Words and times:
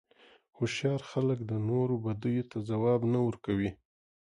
هوښیار 0.57 1.01
خلک 1.11 1.39
د 1.45 1.51
نورو 1.69 1.95
بدیو 2.05 2.49
ته 2.51 2.57
ځواب 2.69 3.01
نه 3.13 3.19
ورکوي. 3.27 3.71